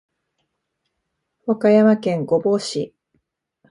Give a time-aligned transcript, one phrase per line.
[1.45, 2.95] 和歌山県御坊市